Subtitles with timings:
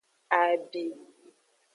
[0.41, 0.83] Abi.